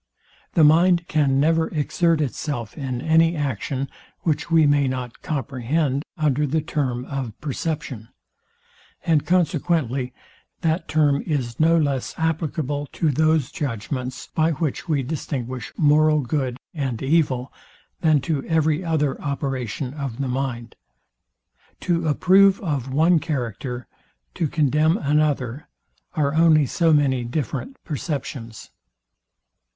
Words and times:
The 0.55 0.63
mind 0.63 1.07
can 1.07 1.39
never 1.39 1.67
exert 1.67 2.21
itself 2.21 2.75
in 2.75 3.01
any 3.01 3.35
action, 3.35 3.87
which 4.21 4.49
we 4.49 4.65
may 4.65 4.87
not 4.87 5.21
comprehend 5.21 6.01
under 6.17 6.47
the 6.47 6.59
term 6.63 7.05
of 7.05 7.39
perception; 7.39 8.09
and 9.05 9.27
consequently 9.27 10.11
that 10.61 10.87
term 10.87 11.21
is 11.27 11.59
no 11.59 11.77
less 11.77 12.15
applicable 12.17 12.87
to 12.93 13.11
those 13.11 13.51
judgments, 13.51 14.25
by 14.33 14.53
which 14.53 14.89
we 14.89 15.03
distinguish 15.03 15.71
moral 15.77 16.21
good 16.21 16.57
and 16.73 17.03
evil, 17.03 17.53
than 17.99 18.21
to 18.21 18.43
every 18.45 18.83
other 18.83 19.21
operation 19.21 19.93
of 19.93 20.17
the 20.19 20.27
mind. 20.27 20.75
To 21.81 22.07
approve 22.07 22.59
of 22.61 22.91
one 22.91 23.19
character, 23.19 23.85
to 24.33 24.47
condemn 24.47 24.97
another, 24.97 25.67
are 26.15 26.33
only 26.33 26.65
so 26.65 26.91
many 26.91 27.23
different 27.23 27.77
perceptions. 27.83 28.71